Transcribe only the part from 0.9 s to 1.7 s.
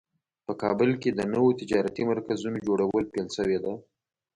کې د نوو